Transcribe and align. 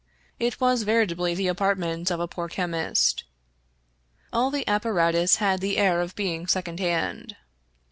It 0.39 0.59
was 0.59 0.81
veritably 0.81 1.35
the 1.35 1.45
apartment 1.47 2.09
of 2.09 2.19
a 2.19 2.27
poor 2.27 2.49
chemist. 2.49 3.23
All 4.33 4.49
the 4.49 4.67
apparatus 4.67 5.35
had 5.35 5.59
the 5.61 5.77
air 5.77 6.01
of 6.01 6.15
being 6.15 6.47
second 6.47 6.79
hand. 6.79 7.35